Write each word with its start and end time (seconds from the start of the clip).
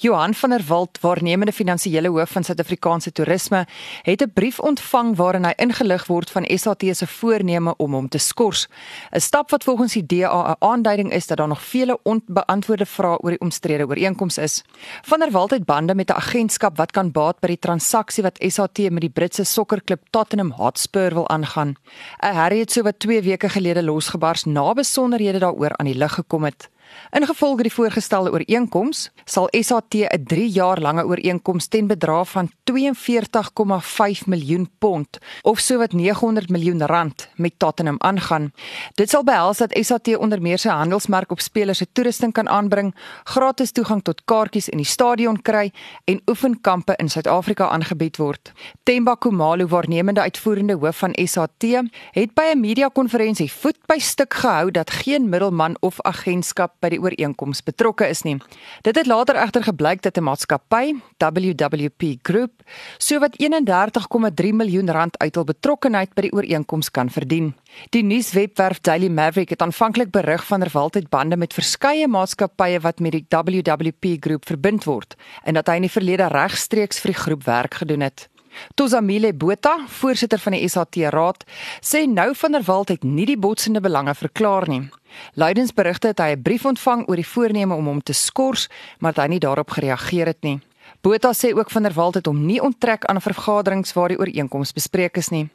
Johan 0.00 0.34
van 0.34 0.50
der 0.50 0.62
Walt, 0.66 0.98
waarnemende 1.00 1.52
finansiële 1.52 2.08
hoof 2.08 2.30
van 2.30 2.44
Suid-Afrikaanse 2.44 3.12
Toerisme, 3.12 3.66
het 4.02 4.22
'n 4.22 4.30
brief 4.34 4.60
ontvang 4.60 5.16
waarin 5.16 5.44
hy 5.44 5.52
ingelig 5.56 6.06
word 6.06 6.30
van 6.30 6.44
SAT 6.58 6.84
se 6.92 7.06
voorneme 7.06 7.74
om 7.76 7.92
hom 7.92 8.08
te 8.08 8.18
skors. 8.18 8.68
'n 9.10 9.20
Stap 9.20 9.50
wat 9.50 9.64
volgens 9.64 9.92
die 9.92 10.06
DA 10.06 10.50
'n 10.50 10.56
aanduiding 10.58 11.12
is 11.12 11.26
dat 11.26 11.36
daar 11.36 11.48
nog 11.48 11.62
vele 11.62 11.98
onbeantwoorde 12.02 12.86
vrae 12.86 13.18
oor 13.18 13.30
die 13.30 13.40
omstrede 13.40 13.86
ooreenkoms 13.86 14.38
is. 14.38 14.62
Van 15.02 15.18
der 15.18 15.30
Walt 15.30 15.50
het 15.50 15.64
bande 15.64 15.94
met 15.94 16.10
'n 16.10 16.16
agentskap 16.16 16.76
wat 16.76 16.90
kan 16.90 17.10
baat 17.10 17.40
by 17.40 17.46
die 17.46 17.58
transaksie 17.58 18.22
wat 18.22 18.38
SAT 18.38 18.78
met 18.90 19.00
die 19.00 19.10
Britse 19.10 19.44
sokkerklub 19.44 20.00
Tottenham 20.10 20.50
Hotspur 20.50 21.14
wil 21.14 21.28
aangaan. 21.28 21.74
'n 22.22 22.34
Harry 22.34 22.58
het 22.58 22.72
so 22.72 22.82
wat 22.82 22.98
2 22.98 23.22
weke 23.22 23.48
gelede 23.48 23.82
losgebars 23.82 24.44
na 24.44 24.72
besonderhede 24.72 25.38
daaroor 25.38 25.76
aan 25.76 25.86
die 25.86 25.98
lig 25.98 26.14
gekom 26.14 26.44
het. 26.44 26.68
Ingevolge 27.10 27.62
die 27.62 27.72
voorgestelde 27.72 28.30
ooreenkoms 28.30 29.10
sal 29.24 29.48
SAT 29.50 29.94
'n 29.94 30.24
3 30.24 30.48
jaar 30.48 30.80
lange 30.80 31.04
ooreenkoms 31.04 31.66
ten 31.66 31.86
bedrag 31.86 32.28
van 32.28 32.50
42,5 32.64 34.26
miljoen 34.26 34.70
pond 34.78 35.18
of 35.42 35.58
sowat 35.58 35.92
900 35.92 36.48
miljoen 36.48 36.86
rand 36.86 37.28
met 37.36 37.52
Tottenham 37.56 37.96
aangaan. 37.98 38.52
Dit 38.94 39.10
sal 39.10 39.24
behels 39.24 39.56
dat 39.56 39.76
SAT 39.80 40.16
onder 40.16 40.42
meer 40.42 40.58
sy 40.58 40.68
handelsmerk 40.68 41.30
op 41.30 41.40
spelers 41.40 41.78
se 41.78 41.86
toerusting 41.92 42.32
kan 42.32 42.48
aanbring, 42.48 42.94
gratis 43.24 43.72
toegang 43.72 44.02
tot 44.02 44.22
kaartjies 44.24 44.68
in 44.68 44.76
die 44.76 44.86
stadion 44.86 45.42
kry 45.42 45.72
en 46.04 46.20
oefenkampe 46.26 46.94
in 46.96 47.08
Suid-Afrika 47.08 47.68
aangebied 47.68 48.16
word. 48.16 48.52
Themba 48.82 49.14
Khumalo, 49.14 49.66
waarnemende 49.66 50.20
uitvoerende 50.20 50.74
hoof 50.74 50.98
van 50.98 51.16
SAT, 51.24 51.64
het 52.12 52.34
by 52.34 52.52
'n 52.54 52.60
media-konferensie 52.60 53.52
voet 53.52 53.76
by 53.86 53.98
stuk 53.98 54.34
gehou 54.34 54.70
dat 54.70 54.90
geen 54.90 55.28
middelman 55.28 55.76
of 55.80 56.00
agentskap 56.02 56.77
by 56.80 56.90
die 56.92 57.00
ooreenkoms 57.00 57.62
betrokke 57.66 58.08
is 58.08 58.22
nie. 58.22 58.36
Dit 58.86 58.96
het 58.96 59.06
later 59.06 59.36
egter 59.36 59.62
gebleik 59.62 60.02
dat 60.02 60.18
'n 60.18 60.22
maatskappy, 60.22 60.94
WWP 61.18 62.18
Group, 62.22 62.52
sowat 62.98 63.34
31,3 63.36 64.52
miljoen 64.52 64.90
rand 64.90 65.18
uit 65.18 65.34
hul 65.34 65.44
betrokkeheid 65.44 66.14
by 66.14 66.22
die 66.22 66.32
ooreenkoms 66.32 66.90
kan 66.90 67.10
verdien. 67.10 67.54
Die 67.90 68.02
nuuswebwerf 68.02 68.80
Daily 68.80 69.08
Maverick 69.08 69.50
het 69.50 69.62
aanvanklik 69.62 70.10
berig 70.10 70.46
van 70.46 70.60
der 70.60 70.70
Walt 70.72 70.94
het 70.94 71.08
bande 71.08 71.36
met 71.36 71.54
verskeie 71.54 72.08
maatskappye 72.08 72.80
wat 72.80 73.00
met 73.00 73.12
die 73.12 73.26
WWP 73.28 74.16
Group 74.20 74.46
verbind 74.46 74.84
word 74.84 75.16
en 75.44 75.54
dat 75.54 75.66
hy 75.66 75.74
in 75.74 75.86
die 75.86 75.96
verlede 75.96 76.26
regstreeks 76.26 77.00
vir 77.00 77.12
die 77.12 77.20
groep 77.20 77.44
werk 77.44 77.74
gedoen 77.74 78.00
het. 78.00 78.28
Tozamile 78.74 79.32
Botha, 79.34 79.76
voorsitter 79.88 80.38
van 80.38 80.52
die 80.52 80.68
SAT 80.68 80.96
Raad, 80.96 81.44
sê 81.80 82.06
nou 82.06 82.34
van 82.34 82.52
der 82.52 82.62
Walt 82.62 82.88
het 82.88 83.04
nie 83.04 83.26
die 83.26 83.38
botsende 83.38 83.80
belange 83.80 84.14
verklaar 84.14 84.68
nie. 84.68 84.88
Luidens 85.34 85.72
berigte 85.72 86.08
het 86.08 86.18
hy 86.18 86.36
'n 86.36 86.42
brief 86.42 86.64
ontvang 86.64 87.08
oor 87.08 87.16
die 87.16 87.26
voorneme 87.26 87.74
om 87.74 87.86
hom 87.86 88.02
te 88.02 88.12
skors, 88.12 88.68
maar 88.98 89.14
hy 89.14 89.22
het 89.22 89.30
nie 89.30 89.38
daarop 89.38 89.70
gereageer 89.70 90.26
het 90.26 90.42
nie. 90.42 90.60
Botha 91.00 91.32
sê 91.32 91.54
ook 91.54 91.70
van 91.70 91.82
der 91.82 91.92
Walt 91.92 92.14
het 92.14 92.26
hom 92.26 92.46
nie 92.46 92.62
onttrek 92.62 93.04
aan 93.04 93.20
vergaderings 93.20 93.92
waar 93.92 94.08
die 94.08 94.18
ooreenkoms 94.18 94.72
bespreek 94.72 95.16
is 95.16 95.28
nie. 95.28 95.48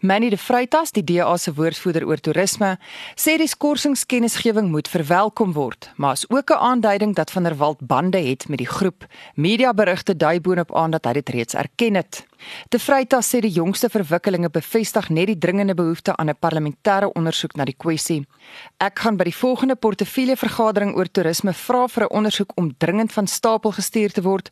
Manny 0.00 0.30
de 0.30 0.36
Vreitas, 0.36 0.92
die 0.92 1.04
DA 1.04 1.36
se 1.36 1.52
woordvoerder 1.54 2.06
oor 2.06 2.20
toerisme, 2.20 2.78
sê 3.16 3.36
die 3.36 3.48
skorsingskennisgewing 3.48 4.70
moet 4.70 4.88
verwelkom 4.88 5.52
word, 5.52 5.90
maar 5.96 6.12
is 6.12 6.28
ook 6.30 6.50
'n 6.50 6.62
aanduiding 6.70 7.14
dat 7.14 7.30
van 7.30 7.42
der 7.42 7.56
Walt 7.56 7.80
bande 7.80 8.18
het 8.18 8.48
met 8.48 8.58
die 8.58 8.66
groep. 8.66 9.06
Mediaberigte 9.34 10.16
dui 10.16 10.40
boonop 10.40 10.74
aan 10.74 10.90
dat 10.90 11.04
hy 11.04 11.12
dit 11.12 11.28
reeds 11.28 11.54
erken 11.54 11.94
het. 11.94 12.26
De 12.68 12.78
Vreitas 12.78 13.28
sê 13.28 13.40
die 13.40 13.52
jongste 13.52 13.88
verwikkelinge 13.92 14.50
bevestig 14.50 15.08
net 15.08 15.26
die 15.26 15.38
dringende 15.38 15.74
behoefte 15.74 16.16
aan 16.16 16.30
'n 16.30 16.38
parlementêre 16.38 17.12
ondersoek 17.12 17.56
na 17.56 17.64
die 17.64 17.76
kwessie. 17.76 18.26
Ek 18.78 18.98
gaan 18.98 19.16
by 19.16 19.24
die 19.24 19.36
volgende 19.36 19.74
portefeuljevergadering 19.74 20.96
oor 20.96 21.10
toerisme 21.10 21.52
vra 21.52 21.86
vir 21.88 22.04
'n 22.04 22.14
ondersoek 22.18 22.52
om 22.54 22.74
dringend 22.78 23.12
van 23.12 23.26
stapel 23.26 23.72
gestuur 23.72 24.12
te 24.12 24.22
word, 24.22 24.48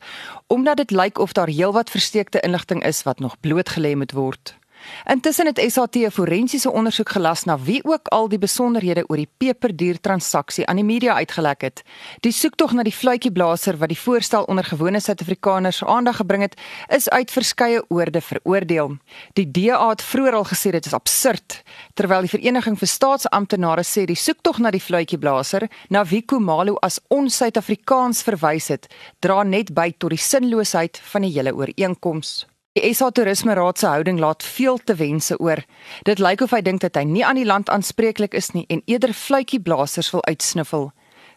omdat 0.47 0.77
dit 0.77 0.91
lyk 0.91 1.17
of 1.17 1.33
daar 1.33 1.47
heelwat 1.47 1.89
versteekte 1.89 2.39
inligting 2.39 2.83
is 2.83 3.03
wat 3.03 3.19
nog 3.19 3.39
blootgelê 3.39 3.95
moet 3.95 4.11
word. 4.11 4.58
Intussen 5.05 5.45
het 5.45 5.59
SAT 5.71 5.95
'n 5.95 6.11
forensiese 6.11 6.71
ondersoek 6.71 7.09
gelas 7.09 7.43
na 7.43 7.57
wie 7.59 7.83
ook 7.83 8.07
al 8.07 8.29
die 8.29 8.37
besonderhede 8.37 9.03
oor 9.07 9.17
die 9.17 9.29
peperduur 9.37 9.99
transaksie 9.99 10.65
aan 10.65 10.75
die 10.75 10.85
media 10.85 11.13
uitgelek 11.13 11.61
het. 11.61 11.81
Die 12.19 12.31
soektog 12.31 12.71
na 12.71 12.83
die 12.83 12.93
fluitjieblaser 12.93 13.77
wat 13.77 13.89
die 13.89 13.99
voorstel 13.99 14.43
onder 14.43 14.63
gewone 14.63 14.99
Suid-Afrikaners 14.99 15.83
aandag 15.83 16.15
gebring 16.15 16.41
het, 16.41 16.59
is 16.87 17.09
uit 17.09 17.31
verskeie 17.31 17.83
oorde 17.87 18.21
veroordeel. 18.21 18.97
Die 19.33 19.51
DA 19.51 19.89
het 19.89 20.01
vroeër 20.01 20.33
al 20.33 20.45
gesê 20.45 20.71
dit 20.71 20.85
is 20.85 20.93
absurd, 20.93 21.63
terwyl 21.93 22.21
die 22.21 22.29
Vereniging 22.29 22.77
vir 22.79 22.87
Staatsamptenare 22.87 23.83
sê 23.83 24.05
die 24.05 24.15
soektog 24.15 24.59
na 24.59 24.71
die 24.71 24.83
fluitjieblaser, 24.83 25.69
na 25.89 26.03
wie 26.05 26.21
Kumalo 26.21 26.75
as 26.81 26.99
on-Suid-Afrikaans 27.07 28.23
verwys 28.23 28.67
het, 28.67 28.87
dra 29.19 29.43
net 29.43 29.73
by 29.73 29.91
tot 29.97 30.09
die 30.09 30.21
sinloosheid 30.21 31.01
van 31.11 31.21
die 31.21 31.31
hele 31.31 31.55
ooreenkoms. 31.55 32.48
Die 32.77 32.93
SA 32.93 33.09
Toerisme 33.09 33.55
Raad 33.57 33.79
se 33.79 33.87
houding 33.87 34.19
laat 34.19 34.43
veel 34.45 34.77
te 34.77 34.93
wense 34.95 35.33
oor. 35.41 35.63
Dit 36.05 36.19
lyk 36.21 36.43
of 36.45 36.51
hy 36.53 36.59
dink 36.61 36.83
dat 36.83 36.99
hy 36.99 37.01
nie 37.09 37.23
aan 37.25 37.39
die 37.39 37.47
land 37.47 37.69
aanspreeklik 37.73 38.37
is 38.37 38.51
nie 38.53 38.67
en 38.69 38.83
eerder 38.85 39.09
fluitjieblassers 39.17 40.11
wil 40.13 40.21
uitsniffel, 40.29 40.91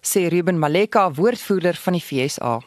sê 0.04 0.26
Ruben 0.28 0.60
Maleka, 0.60 1.06
woordvoerder 1.16 1.78
van 1.81 1.97
die 1.97 2.04
FSA. 2.04 2.59